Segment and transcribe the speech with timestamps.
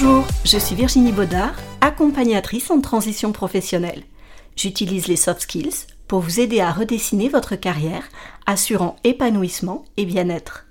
[0.00, 4.04] Bonjour, je suis Virginie Baudard, accompagnatrice en transition professionnelle.
[4.54, 8.04] J'utilise les soft skills pour vous aider à redessiner votre carrière,
[8.46, 10.66] assurant épanouissement et bien-être.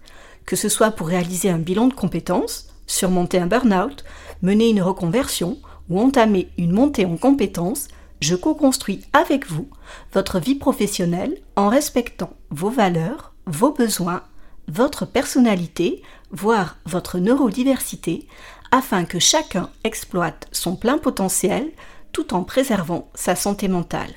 [0.46, 4.06] Que ce soit pour réaliser un bilan de compétences, surmonter un burn-out,
[4.44, 5.58] mener une reconversion
[5.90, 7.90] ou entamer une montée en compétences,
[8.22, 9.68] je co-construis avec vous
[10.14, 14.24] votre vie professionnelle en respectant vos valeurs, vos besoins,
[14.70, 18.28] votre personnalité, voire votre neurodiversité,
[18.72, 21.72] afin que chacun exploite son plein potentiel
[22.12, 24.12] tout en préservant sa santé mentale.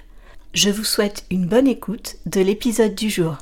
[0.54, 3.38] Je vous souhaite une bonne écoute de l'épisode du jour.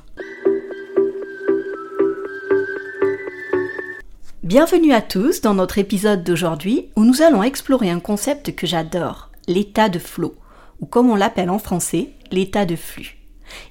[4.42, 9.30] Bienvenue à tous dans notre épisode d'aujourd'hui où nous allons explorer un concept que j'adore,
[9.46, 10.34] l'état de flow,
[10.80, 13.18] ou comme on l'appelle en français, l'état de flux.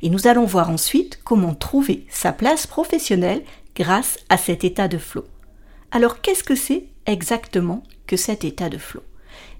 [0.02, 3.44] Et nous allons voir ensuite comment trouver sa place professionnelle
[3.76, 5.26] grâce à cet état de flow.
[5.92, 9.04] Alors qu'est-ce que c'est exactement que cet état de flow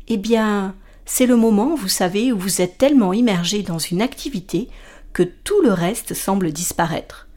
[0.08, 4.70] Eh bien, c'est le moment, vous savez, où vous êtes tellement immergé dans une activité
[5.14, 7.28] que tout le reste semble disparaître.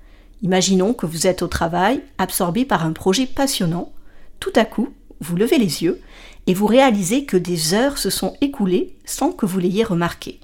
[0.43, 3.93] Imaginons que vous êtes au travail, absorbé par un projet passionnant.
[4.41, 4.89] Tout à coup,
[5.21, 6.01] vous levez les yeux
[6.47, 10.41] et vous réalisez que des heures se sont écoulées sans que vous l'ayez remarqué.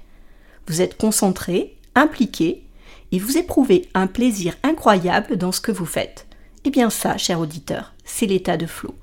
[0.67, 2.63] Vous êtes concentré, impliqué,
[3.13, 6.27] et vous éprouvez un plaisir incroyable dans ce que vous faites.
[6.65, 8.95] Eh bien ça, cher auditeur, c'est l'état de flot.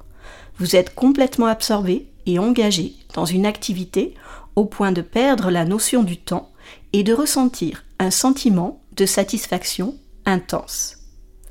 [0.57, 4.13] Vous êtes complètement absorbé et engagé dans une activité
[4.55, 6.51] au point de perdre la notion du temps
[6.93, 10.97] et de ressentir un sentiment de satisfaction intense.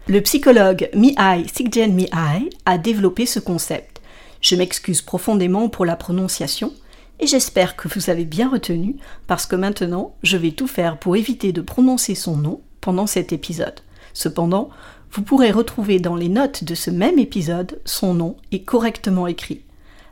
[0.08, 4.00] Le psychologue Mihai Csikszentmihalyi a développé ce concept.
[4.40, 6.72] Je m'excuse profondément pour la prononciation
[7.20, 11.16] et j'espère que vous avez bien retenu parce que maintenant je vais tout faire pour
[11.16, 13.80] éviter de prononcer son nom pendant cet épisode.
[14.12, 14.70] Cependant,
[15.12, 19.60] vous pourrez retrouver dans les notes de ce même épisode son nom est correctement écrit.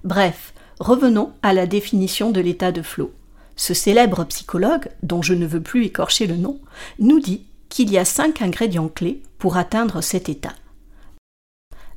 [0.05, 3.11] Bref, revenons à la définition de l'état de flow.
[3.57, 6.61] Ce célèbre psychologue, dont je ne veux plus écorcher le nom,
[6.99, 10.55] nous dit qu'il y a cinq ingrédients clés pour atteindre cet état.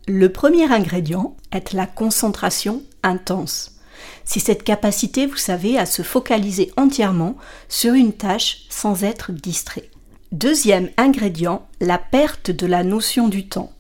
[0.08, 3.80] Le premier ingrédient est la concentration intense.
[4.26, 7.36] C'est cette capacité, vous savez, à se focaliser entièrement
[7.68, 9.90] sur une tâche sans être distrait.
[10.34, 13.72] Deuxième ingrédient, la perte de la notion du temps.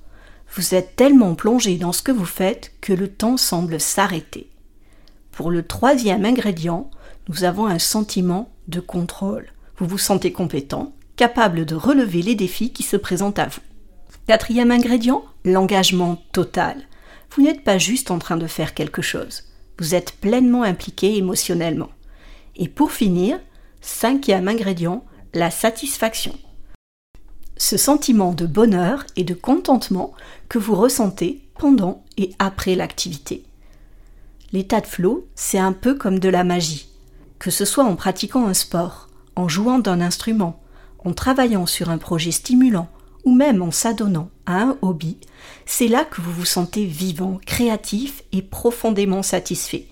[0.53, 4.51] Vous êtes tellement plongé dans ce que vous faites que le temps semble s'arrêter.
[5.31, 6.91] Pour le troisième ingrédient,
[7.27, 9.47] nous avons un sentiment de contrôle.
[9.77, 13.61] Vous vous sentez compétent, capable de relever les défis qui se présentent à vous.
[14.27, 16.83] Quatrième ingrédient, l'engagement total.
[17.31, 19.45] Vous n'êtes pas juste en train de faire quelque chose,
[19.79, 21.89] vous êtes pleinement impliqué émotionnellement.
[22.55, 23.39] Et pour finir,
[23.81, 26.37] cinquième ingrédient, la satisfaction.
[27.57, 30.13] Ce sentiment de bonheur et de contentement
[30.47, 33.43] que vous ressentez pendant et après l'activité.
[34.51, 36.87] L'état de flow, c'est un peu comme de la magie.
[37.39, 40.61] Que ce soit en pratiquant un sport, en jouant d'un instrument,
[41.03, 42.87] en travaillant sur un projet stimulant
[43.25, 45.17] ou même en s'adonnant à un hobby,
[45.65, 49.87] c'est là que vous vous sentez vivant, créatif et profondément satisfait.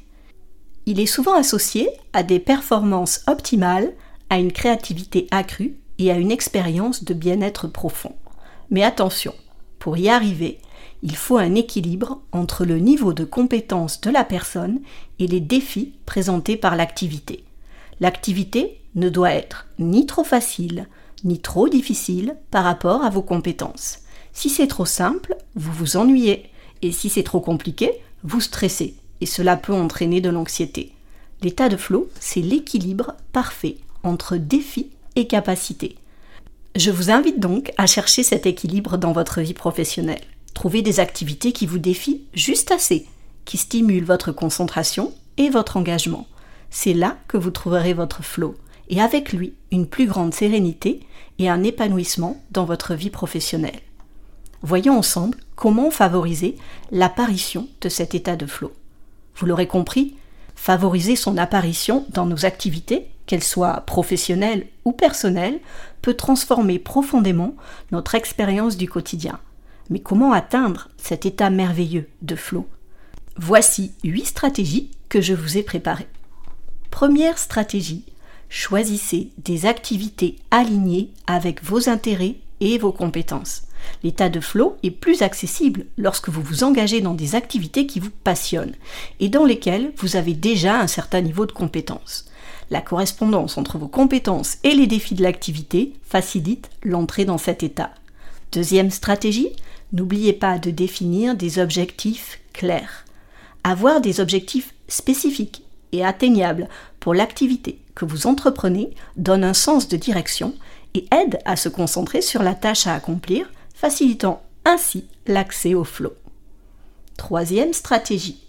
[0.85, 3.94] Il est souvent associé à des performances optimales,
[4.31, 8.16] à une créativité accrue et à une expérience de bien-être profond.
[8.69, 9.36] Mais attention,
[9.78, 10.59] pour y arriver,
[11.03, 14.80] il faut un équilibre entre le niveau de compétence de la personne
[15.20, 17.44] et les défis présentés par l'activité.
[18.00, 20.88] L'activité ne doit être ni trop facile,
[21.25, 24.00] ni trop difficile par rapport à vos compétences.
[24.31, 26.50] Si c'est trop simple, vous vous ennuyez,
[26.81, 27.91] et si c'est trop compliqué,
[28.24, 30.94] vous stressez, et cela peut entraîner de l'anxiété.
[31.41, 35.96] L'état de flow, c'est l'équilibre parfait entre défi et capacité.
[36.76, 40.22] Je vous invite donc à chercher cet équilibre dans votre vie professionnelle.
[40.54, 43.06] Trouvez des activités qui vous défient juste assez,
[43.46, 46.28] qui stimulent votre concentration et votre engagement.
[46.70, 48.56] C'est là que vous trouverez votre flow,
[48.90, 51.02] et avec lui une plus grande sérénité
[51.40, 53.80] et un épanouissement dans votre vie professionnelle.
[54.62, 56.56] Voyons ensemble comment favoriser
[56.92, 58.72] l'apparition de cet état de flow.
[59.36, 60.16] Vous l'aurez compris,
[60.56, 65.59] favoriser son apparition dans nos activités, qu'elles soient professionnelles ou personnelles,
[66.02, 67.56] peut transformer profondément
[67.91, 69.40] notre expérience du quotidien.
[69.90, 72.68] Mais comment atteindre cet état merveilleux de flow?
[73.38, 76.08] Voici huit stratégies que je vous ai préparées.
[76.90, 78.06] Première stratégie,
[78.50, 83.64] choisissez des activités alignées avec vos intérêts et vos compétences.
[84.03, 88.12] L'état de flow est plus accessible lorsque vous vous engagez dans des activités qui vous
[88.23, 88.76] passionnent
[89.20, 92.26] et dans lesquelles vous avez déjà un certain niveau de compétence.
[92.72, 97.91] La correspondance entre vos compétences et les défis de l'activité facilite l'entrée dans cet état.
[98.53, 99.50] Deuxième stratégie,
[99.91, 103.06] n'oubliez pas de définir des objectifs clairs.
[103.66, 106.70] Avoir des objectifs spécifiques et atteignables
[107.02, 110.53] pour l'activité que vous entreprenez donne un sens de direction
[110.94, 116.14] et aide à se concentrer sur la tâche à accomplir, facilitant ainsi l'accès au flow.
[117.18, 118.41] Troisième stratégie,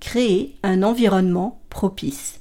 [0.00, 2.40] créer un environnement propice.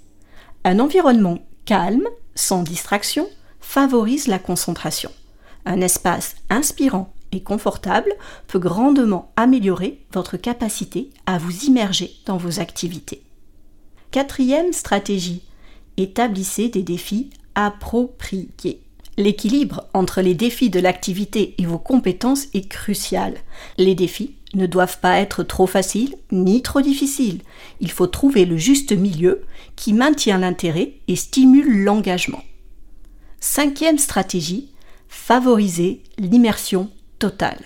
[0.67, 3.29] Un environnement calme, sans distraction,
[3.61, 5.09] favorise la concentration.
[5.65, 8.13] Un espace inspirant et confortable
[8.47, 13.23] peut grandement améliorer votre capacité à vous immerger dans vos activités.
[14.11, 15.43] Quatrième stratégie,
[15.95, 18.81] établissez des défis appropriés.
[19.15, 23.35] L'équilibre entre les défis de l'activité et vos compétences est crucial.
[23.77, 27.41] Les défis ne doivent pas être trop faciles ni trop difficiles.
[27.79, 29.41] Il faut trouver le juste milieu
[29.75, 32.43] qui maintient l'intérêt et stimule l'engagement.
[33.39, 34.69] Cinquième stratégie,
[35.09, 36.89] favorisez l'immersion
[37.19, 37.59] totale.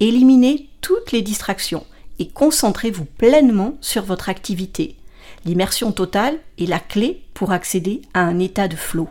[0.00, 1.84] Éliminez toutes les distractions
[2.18, 4.96] et concentrez-vous pleinement sur votre activité.
[5.44, 9.08] L'immersion totale est la clé pour accéder à un état de flow.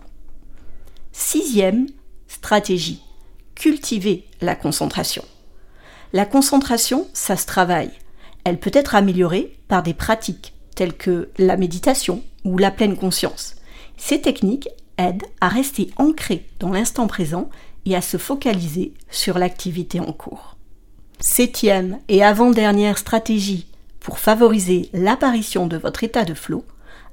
[1.12, 1.88] Sixième
[2.28, 3.02] stratégie,
[3.56, 5.24] cultiver la concentration.
[6.14, 7.92] La concentration, ça se travaille.
[8.44, 13.56] Elle peut être améliorée par des pratiques telles que la méditation ou la pleine conscience.
[13.98, 17.50] Ces techniques aident à rester ancré dans l'instant présent
[17.86, 20.58] et à se focaliser sur l'activité en cours.
[21.20, 23.68] Septième et avant-dernière stratégie
[24.00, 26.66] pour favoriser l'apparition de votre état de flow,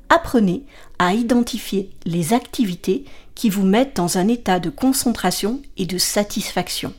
[0.08, 0.64] apprenez
[0.98, 3.04] à identifier les activités
[3.34, 6.94] qui vous mettent dans un état de concentration et de satisfaction.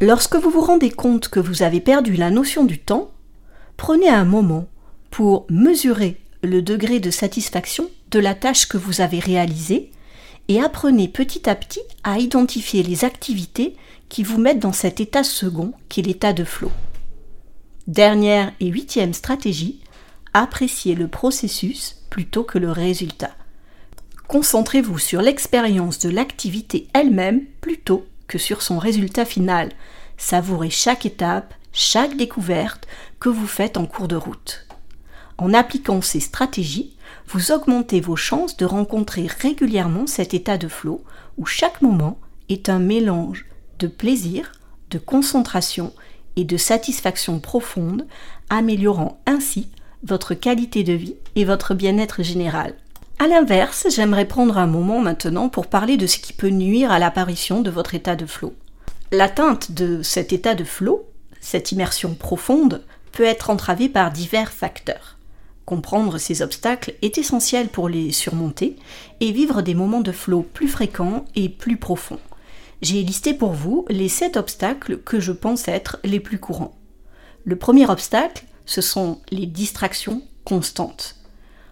[0.00, 3.12] Lorsque vous vous rendez compte que vous avez perdu la notion du temps,
[3.76, 4.66] prenez un moment
[5.10, 9.92] pour mesurer le degré de satisfaction de la tâche que vous avez réalisée
[10.48, 13.76] et apprenez petit à petit à identifier les activités
[14.08, 16.72] qui vous mettent dans cet état second qui est l'état de flot.
[17.86, 19.80] Dernière et huitième stratégie,
[20.32, 23.30] appréciez le processus plutôt que le résultat.
[24.26, 28.06] Concentrez-vous sur l'expérience de l'activité elle-même plutôt
[28.38, 29.70] sur son résultat final.
[30.16, 32.86] Savourez chaque étape, chaque découverte
[33.20, 34.66] que vous faites en cours de route.
[35.38, 36.96] En appliquant ces stratégies,
[37.28, 41.02] vous augmentez vos chances de rencontrer régulièrement cet état de flot
[41.38, 43.46] où chaque moment est un mélange
[43.78, 44.52] de plaisir,
[44.90, 45.92] de concentration
[46.36, 48.06] et de satisfaction profonde,
[48.50, 49.68] améliorant ainsi
[50.02, 52.74] votre qualité de vie et votre bien-être général.
[53.24, 56.98] A l'inverse, j'aimerais prendre un moment maintenant pour parler de ce qui peut nuire à
[56.98, 58.52] l'apparition de votre état de flot.
[59.12, 61.08] L'atteinte de cet état de flot,
[61.40, 62.82] cette immersion profonde,
[63.12, 65.16] peut être entravée par divers facteurs.
[65.64, 68.76] Comprendre ces obstacles est essentiel pour les surmonter
[69.20, 72.20] et vivre des moments de flot plus fréquents et plus profonds
[72.82, 76.76] j'ai listé pour vous les sept obstacles que je pense être les plus courants.
[77.44, 81.16] Le premier obstacle, ce sont les distractions constantes.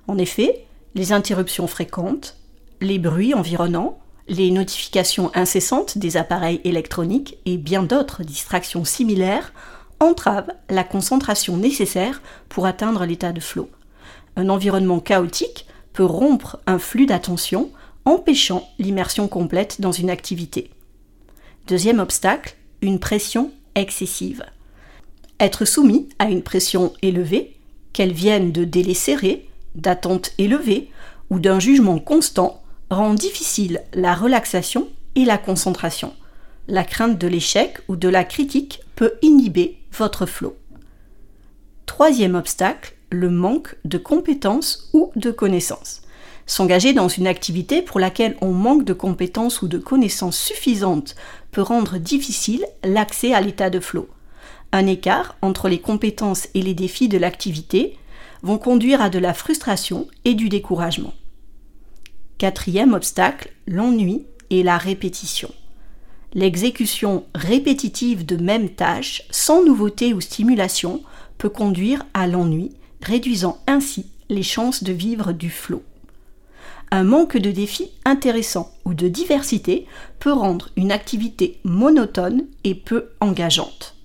[0.09, 2.37] En effet, les interruptions fréquentes,
[2.81, 3.99] les bruits environnants,
[4.29, 9.53] les notifications incessantes des appareils électroniques et bien d'autres distractions similaires
[10.01, 13.71] entravent la concentration nécessaire pour atteindre l'état de flot.
[14.37, 17.71] Un environnement chaotique peut rompre un flux d'attention,
[18.05, 20.71] empêchant l'immersion complète dans une activité.
[21.69, 24.45] Deuxième obstacle, une pression excessive.
[25.39, 27.57] Être soumis à une pression élevée,
[27.93, 30.91] qu'elle vienne de délais serrés, d'attentes élevées
[31.31, 36.13] ou d'un jugement constant, rend difficile la relaxation et la concentration.
[36.69, 40.57] La crainte de l'échec ou de la critique peut inhiber votre flot.
[41.87, 46.03] Troisième obstacle, le manque de compétences ou de connaissances.
[46.47, 51.15] S'engager dans une activité pour laquelle on manque de compétences ou de connaissances suffisantes
[51.51, 54.09] peut rendre difficile l'accès à l'état de flow.
[54.73, 57.97] Un écart entre les compétences et les défis de l'activité
[58.43, 61.15] vont conduire à de la frustration et du découragement.
[62.39, 65.51] Quatrième obstacle, l'ennui et la répétition.
[66.35, 71.03] L'exécution répétitive de mêmes tâches, sans nouveauté ou stimulation,
[71.39, 72.73] peut conduire à l'ennui,
[73.03, 75.83] réduisant ainsi les chances de vivre du flot
[76.93, 79.87] un manque de défis intéressants ou de diversité
[80.21, 83.97] peut rendre une activité monotone et peu engageante.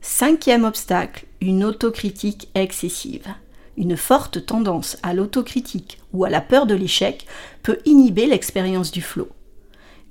[0.00, 3.28] Cinquième obstacle, une autocritique excessive.
[3.76, 7.26] Une forte tendance à l'autocritique ou à la peur de l'échec
[7.62, 9.28] peut inhiber l'expérience du flot.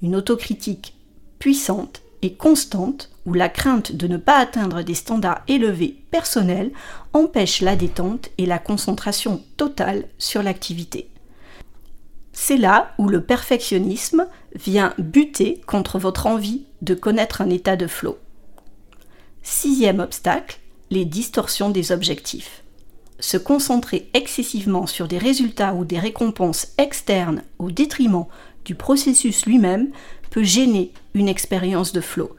[0.04, 0.96] Une autocritique
[1.40, 6.72] puissante et constante où la crainte de ne pas atteindre des standards élevés personnels
[7.14, 11.10] empêche la détente et la concentration totale sur l'activité.
[12.32, 17.88] C'est là où le perfectionnisme vient buter contre votre envie de connaître un état de
[17.88, 18.20] flow.
[19.42, 20.60] Sixième obstacle,
[20.94, 22.64] les distorsions des objectifs.
[23.20, 28.26] se concentrer excessivement sur des résultats ou des récompenses externes au détriment
[28.66, 29.92] du processus lui-même
[30.30, 32.36] peut gêner une expérience de flow.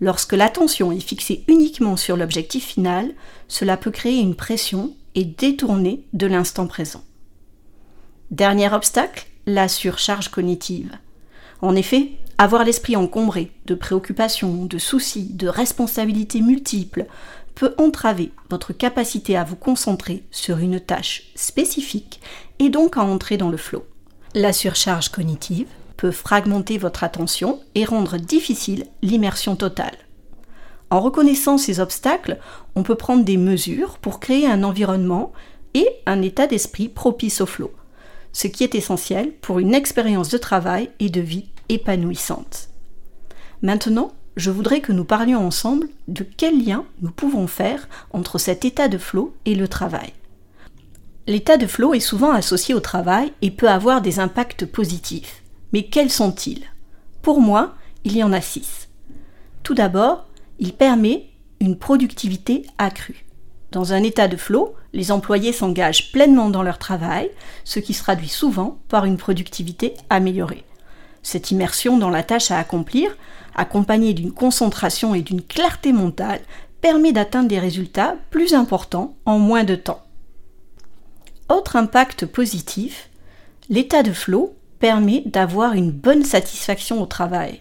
[0.00, 3.14] Lorsque l'attention est fixée uniquement sur l'objectif final,
[3.46, 7.04] cela peut créer une pression et détourner de l'instant présent.
[8.30, 10.96] Dernier obstacle, la surcharge cognitive.
[11.60, 17.06] En effet, avoir l'esprit encombré de préoccupations, de soucis, de responsabilités multiples
[17.56, 22.20] peut entraver votre capacité à vous concentrer sur une tâche spécifique
[22.60, 23.84] et donc à entrer dans le flot.
[24.34, 29.96] La surcharge cognitive peut fragmenter votre attention et rendre difficile l'immersion totale.
[30.90, 32.38] En reconnaissant ces obstacles,
[32.76, 35.32] on peut prendre des mesures pour créer un environnement
[35.74, 37.72] et un état d'esprit propice au flot,
[38.32, 42.68] ce qui est essentiel pour une expérience de travail et de vie épanouissante.
[43.62, 48.64] Maintenant, je voudrais que nous parlions ensemble de quel lien nous pouvons faire entre cet
[48.64, 50.12] état de flot et le travail.
[51.26, 55.42] L'état de flow est souvent associé au travail et peut avoir des impacts positifs.
[55.72, 56.64] Mais quels sont-ils?
[57.22, 57.74] Pour moi,
[58.04, 58.88] il y en a six.
[59.62, 60.26] Tout d'abord,
[60.60, 63.24] il permet une productivité accrue.
[63.72, 67.30] Dans un état de flow, les employés s'engagent pleinement dans leur travail,
[67.64, 70.64] ce qui se traduit souvent par une productivité améliorée.
[71.26, 73.10] Cette immersion dans la tâche à accomplir,
[73.56, 76.38] accompagnée d'une concentration et d'une clarté mentale,
[76.80, 80.04] permet d'atteindre des résultats plus importants en moins de temps.
[81.48, 83.10] Autre impact positif,
[83.68, 87.60] l'état de flow permet d'avoir une bonne satisfaction au travail.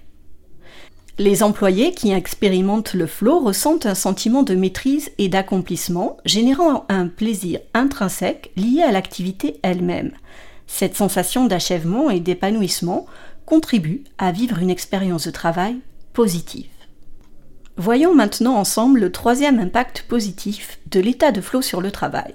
[1.17, 7.07] Les employés qui expérimentent le flow ressentent un sentiment de maîtrise et d'accomplissement, générant un
[7.07, 10.11] plaisir intrinsèque lié à l'activité elle-même.
[10.67, 13.07] Cette sensation d'achèvement et d'épanouissement
[13.45, 15.77] contribue à vivre une expérience de travail
[16.13, 16.69] positive.
[17.77, 22.33] Voyons maintenant ensemble le troisième impact positif de l'état de flow sur le travail.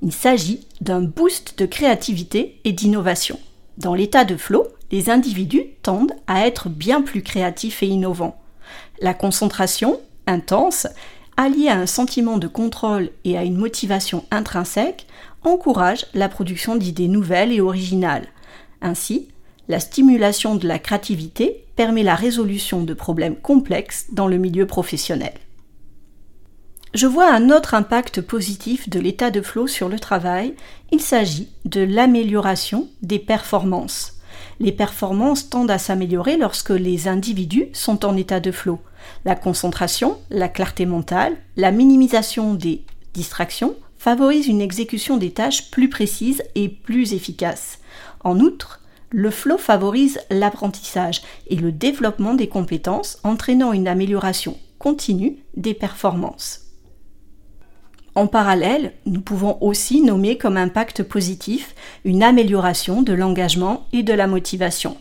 [0.00, 3.38] Il s'agit d'un boost de créativité et d'innovation.
[3.76, 8.40] Dans l'état de flow, les individus tendent à être bien plus créatifs et innovants.
[9.00, 10.86] La concentration intense,
[11.36, 15.06] alliée à un sentiment de contrôle et à une motivation intrinsèque,
[15.44, 18.26] encourage la production d'idées nouvelles et originales.
[18.80, 19.28] Ainsi,
[19.68, 25.34] la stimulation de la créativité permet la résolution de problèmes complexes dans le milieu professionnel.
[26.94, 30.54] Je vois un autre impact positif de l'état de flow sur le travail,
[30.90, 34.14] il s'agit de l'amélioration des performances.
[34.58, 38.80] Les performances tendent à s'améliorer lorsque les individus sont en état de flow.
[39.24, 42.84] La concentration, la clarté mentale, la minimisation des
[43.14, 47.78] distractions favorisent une exécution des tâches plus précises et plus efficaces.
[48.24, 48.77] En outre,
[49.10, 56.64] le flow favorise l'apprentissage et le développement des compétences, entraînant une amélioration continue des performances.
[58.14, 61.74] En parallèle, nous pouvons aussi nommer comme impact positif
[62.04, 64.96] une amélioration de l'engagement et de la motivation.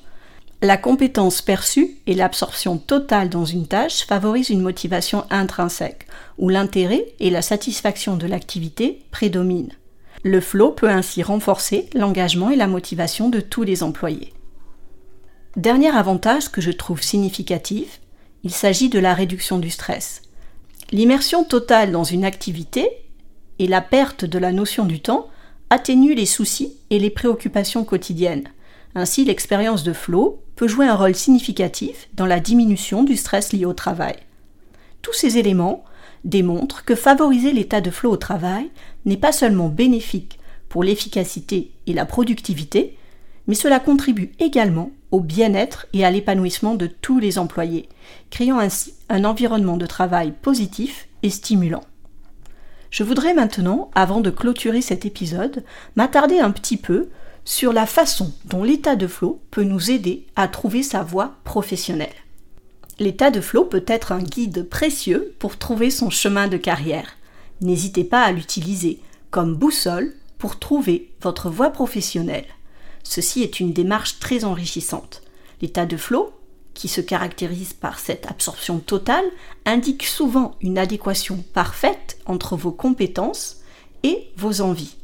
[0.61, 7.05] La compétence perçue et l'absorption totale dans une tâche favorisent une motivation intrinsèque, où l'intérêt
[7.19, 9.73] et la satisfaction de l'activité prédominent.
[10.23, 14.33] Le flow peut ainsi renforcer l'engagement et la motivation de tous les employés.
[15.55, 17.99] Dernier avantage que je trouve significatif,
[18.43, 20.21] il s'agit de la réduction du stress.
[20.91, 22.87] L'immersion totale dans une activité
[23.59, 25.27] et la perte de la notion du temps
[25.69, 28.47] atténuent les soucis et les préoccupations quotidiennes.
[28.95, 33.65] Ainsi, l'expérience de flow peut jouer un rôle significatif dans la diminution du stress lié
[33.65, 34.15] au travail.
[35.01, 35.83] Tous ces éléments
[36.27, 38.69] démontre que favoriser l'état de flot au travail
[39.05, 42.97] n'est pas seulement bénéfique pour l'efficacité et la productivité,
[43.47, 47.87] mais cela contribue également au bien-être et à l'épanouissement de tous les employés,
[48.29, 51.83] créant ainsi un environnement de travail positif et stimulant.
[52.91, 55.63] Je voudrais maintenant, avant de clôturer cet épisode,
[55.95, 57.09] m'attarder un petit peu
[57.45, 62.09] sur la façon dont l'état de flot peut nous aider à trouver sa voie professionnelle.
[62.99, 67.17] L'état de flow peut être un guide précieux pour trouver son chemin de carrière.
[67.61, 68.99] N'hésitez pas à l'utiliser
[69.29, 72.47] comme boussole pour trouver votre voie professionnelle.
[73.03, 75.21] Ceci est une démarche très enrichissante.
[75.61, 76.31] L'état de flow,
[76.73, 79.25] qui se caractérise par cette absorption totale,
[79.65, 83.57] indique souvent une adéquation parfaite entre vos compétences
[84.03, 84.95] et vos envies,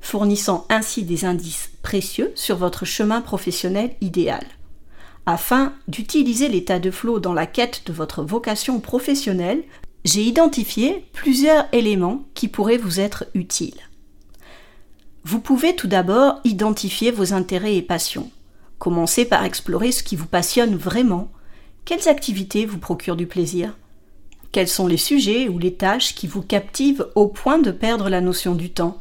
[0.00, 4.46] fournissant ainsi des indices précieux sur votre chemin professionnel idéal.
[5.32, 9.62] Afin d'utiliser l'état de flow dans la quête de votre vocation professionnelle,
[10.04, 13.78] j'ai identifié plusieurs éléments qui pourraient vous être utiles.
[15.22, 18.28] Vous pouvez tout d'abord identifier vos intérêts et passions.
[18.80, 21.30] Commencez par explorer ce qui vous passionne vraiment.
[21.84, 23.78] Quelles activités vous procurent du plaisir?
[24.50, 28.20] Quels sont les sujets ou les tâches qui vous captivent au point de perdre la
[28.20, 28.98] notion du temps?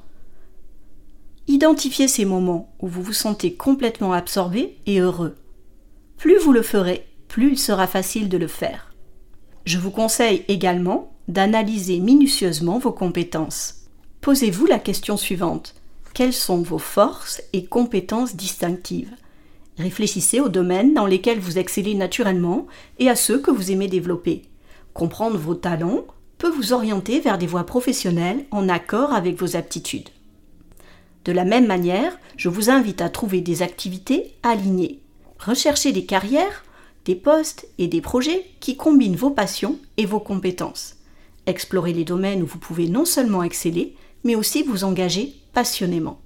[1.47, 5.35] Identifiez ces moments où vous vous sentez complètement absorbé et heureux.
[6.19, 8.93] Plus vous le ferez, plus il sera facile de le faire.
[9.63, 13.85] Je vous conseille également d'analyser minutieusement vos compétences.
[14.19, 15.75] Posez-vous la question suivante.
[16.13, 19.15] Quelles sont vos forces et compétences distinctives?
[19.77, 24.41] Réfléchissez aux domaines dans lesquels vous excellez naturellement et à ceux que vous aimez développer.
[24.93, 26.03] Comprendre vos talents
[26.37, 30.09] peut vous orienter vers des voies professionnelles en accord avec vos aptitudes.
[31.23, 34.99] De la même manière, je vous invite à trouver des activités alignées.
[35.39, 36.63] Recherchez des carrières,
[37.05, 40.97] des postes et des projets qui combinent vos passions et vos compétences.
[41.45, 46.19] Explorez les domaines où vous pouvez non seulement exceller, mais aussi vous engager passionnément.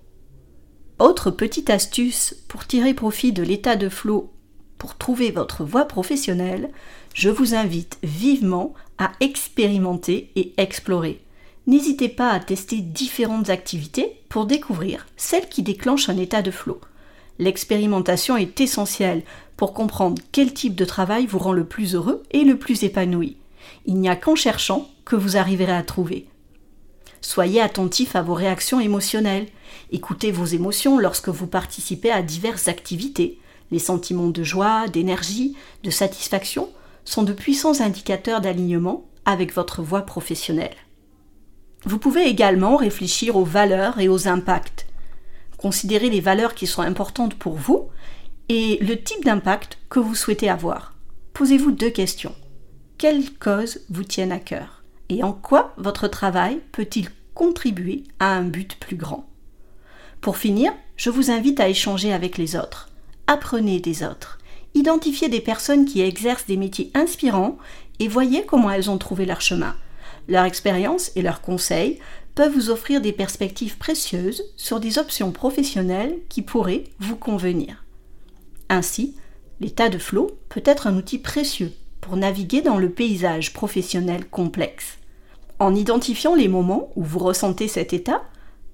[1.00, 4.32] Autre petite astuce pour tirer profit de l'état de flot
[4.78, 6.70] pour trouver votre voie professionnelle,
[7.14, 11.24] je vous invite vivement à expérimenter et explorer
[11.68, 16.82] n'hésitez pas à tester différentes activités pour découvrir celles qui déclenchent un état de flot.
[17.40, 19.24] L'expérimentation est essentielle
[19.58, 23.38] pour comprendre quel type de travail vous rend le plus heureux et le plus épanoui.
[23.86, 26.28] Il n'y a qu'en cherchant que vous arriverez à trouver.
[27.22, 29.48] Soyez attentif à vos réactions émotionnelles.
[29.92, 33.40] Écoutez vos émotions lorsque vous participez à diverses activités.
[33.72, 36.70] Les sentiments de joie, d'énergie, de satisfaction
[37.06, 40.76] sont de puissants indicateurs d'alignement avec votre voie professionnelle.
[41.86, 44.86] Vous pouvez également réfléchir aux valeurs et aux impacts.
[45.64, 47.88] Considérez les valeurs qui sont importantes pour vous
[48.50, 50.94] et le type d'impact que vous souhaitez avoir.
[51.32, 52.36] Posez-vous deux questions.
[52.98, 58.44] Quelles causes vous tiennent à cœur Et en quoi votre travail peut-il contribuer à un
[58.44, 59.26] but plus grand?
[60.20, 62.90] Pour finir, je vous invite à échanger avec les autres.
[63.28, 64.40] Apprenez des autres.
[64.74, 67.58] Identifiez des personnes qui exercent des métiers inspirants
[68.00, 69.78] et voyez comment elles ont trouvé leur chemin.
[70.28, 72.00] Leur expérience et leurs conseils
[72.36, 77.84] peuvent vous offrir des perspectives précieuses sur des options professionnelles qui pourraient vous convenir.
[78.70, 79.16] Ainsi,
[79.60, 84.98] l'état de flow peut être un outil précieux pour naviguer dans le paysage professionnel complexe.
[85.60, 88.24] En identifiant les moments où vous ressentez cet état,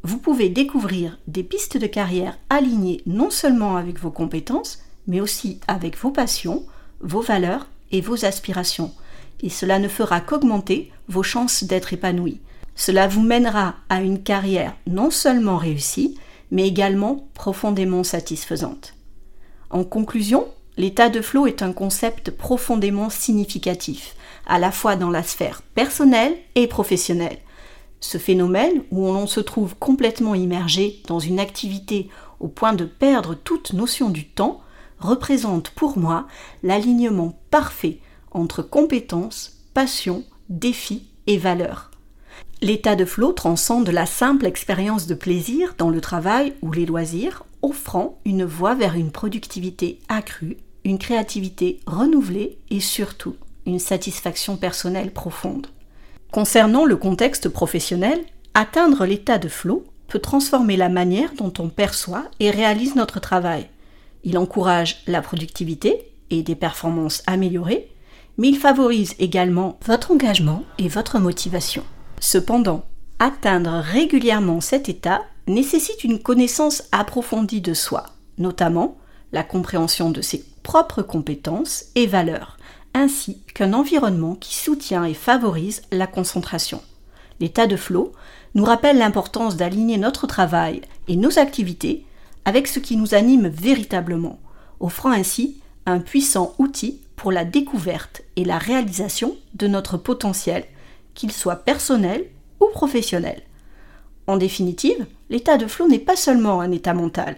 [0.03, 5.59] vous pouvez découvrir des pistes de carrière alignées non seulement avec vos compétences, mais aussi
[5.67, 6.65] avec vos passions,
[7.01, 8.93] vos valeurs et vos aspirations,
[9.41, 12.39] et cela ne fera qu'augmenter vos chances d'être épanoui.
[12.79, 16.17] Cela vous mènera à une carrière non seulement réussie,
[16.49, 18.95] mais également profondément satisfaisante.
[19.69, 24.15] En conclusion, l'état de flow est un concept profondément significatif,
[24.47, 27.39] à la fois dans la sphère personnelle et professionnelle.
[27.99, 32.07] Ce phénomène, où l'on se trouve complètement immergé dans une activité
[32.39, 34.61] au point de perdre toute notion du temps,
[34.99, 36.27] représente pour moi
[36.63, 37.99] l'alignement parfait
[38.31, 41.88] entre compétences, passion, défis et valeurs.
[42.61, 47.45] L'état de flow transcende la simple expérience de plaisir dans le travail ou les loisirs,
[47.61, 55.11] offrant une voie vers une productivité accrue, une créativité renouvelée et surtout une satisfaction personnelle
[55.11, 55.67] profonde.
[56.31, 58.19] Concernant le contexte professionnel,
[58.53, 63.67] atteindre l'état de flow peut transformer la manière dont on perçoit et réalise notre travail.
[64.25, 67.89] Il encourage la productivité et des performances améliorées,
[68.37, 71.83] mais il favorise également votre engagement et votre motivation.
[72.19, 72.85] Cependant,
[73.19, 78.05] atteindre régulièrement cet état nécessite une connaissance approfondie de soi,
[78.37, 78.97] notamment
[79.31, 82.57] la compréhension de ses propres compétences et valeurs,
[82.93, 86.81] ainsi qu'un environnement qui soutient et favorise la concentration.
[87.39, 88.11] L'état de flow
[88.55, 92.05] nous rappelle l'importance d'aligner notre travail et nos activités
[92.45, 94.39] avec ce qui nous anime véritablement,
[94.79, 100.65] offrant ainsi un puissant outil pour la découverte et la réalisation de notre potentiel,
[101.19, 102.25] qu'il soit personnel
[102.61, 103.41] ou professionnel.
[104.25, 107.35] En définitive, l'état de flow n'est pas seulement un état mental,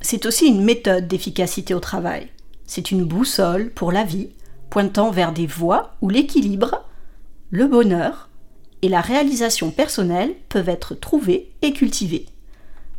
[0.00, 2.28] c'est aussi une méthode d'efficacité au travail.
[2.66, 4.30] C'est une boussole pour la vie,
[4.70, 6.88] pointant vers des voies où l'équilibre,
[7.50, 8.30] le bonheur
[8.80, 12.26] et la réalisation personnelle peuvent être trouvés et cultivés.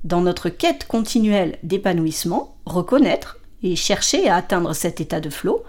[0.04, 5.64] Dans notre quête continuelle d'épanouissement, reconnaître et chercher à atteindre cet état de flow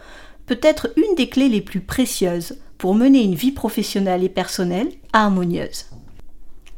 [0.44, 4.91] peut être une des clés les plus précieuses pour mener une vie professionnelle et personnelle
[5.13, 5.87] harmonieuse.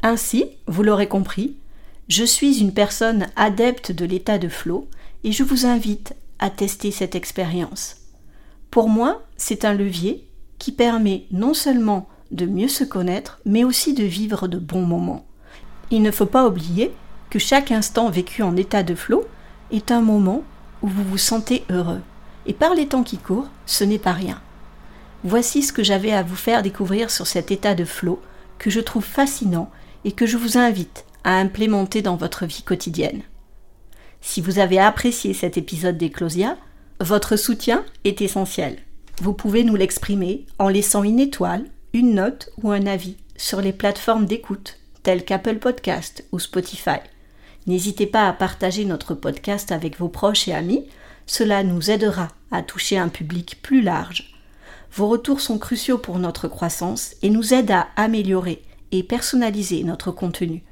[0.02, 1.56] Ainsi, vous l'aurez compris,
[2.08, 4.88] je suis une personne adepte de l'état de flow
[5.24, 7.96] et je vous invite à tester cette expérience.
[8.70, 10.26] Pour moi, c'est un levier
[10.58, 15.24] qui permet non seulement de mieux se connaître, mais aussi de vivre de bons moments.
[15.90, 16.92] Il ne faut pas oublier
[17.30, 19.24] que chaque instant vécu en état de flow
[19.70, 20.42] est un moment
[20.82, 22.00] où vous vous sentez heureux.
[22.46, 24.40] Et par les temps qui courent, ce n'est pas rien.
[25.26, 28.20] Voici ce que j'avais à vous faire découvrir sur cet état de flow
[28.58, 29.70] que je trouve fascinant
[30.04, 33.22] et que je vous invite à implémenter dans votre vie quotidienne.
[34.20, 36.56] Si vous avez apprécié cet épisode d'Eclosia,
[37.00, 38.78] votre soutien est essentiel.
[39.20, 43.72] Vous pouvez nous l'exprimer en laissant une étoile, une note ou un avis sur les
[43.72, 46.98] plateformes d'écoute telles qu'Apple Podcast ou Spotify.
[47.66, 50.86] N'hésitez pas à partager notre podcast avec vos proches et amis,
[51.26, 54.35] cela nous aidera à toucher un public plus large.
[54.96, 60.10] Vos retours sont cruciaux pour notre croissance et nous aident à améliorer et personnaliser notre
[60.10, 60.64] contenu.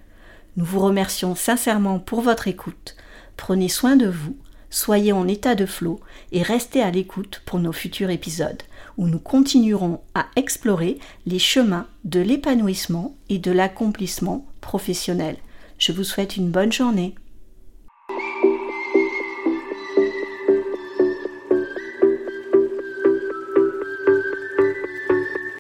[0.57, 2.97] Nous vous remercions sincèrement pour votre écoute.
[3.37, 4.35] Prenez soin de vous,
[4.71, 6.01] soyez en état de flot
[6.33, 8.63] et restez à l'écoute pour nos futurs épisodes
[8.97, 15.37] où nous continuerons à explorer les chemins de l'épanouissement et de l'accomplissement professionnel.
[15.77, 17.15] Je vous souhaite une bonne journée.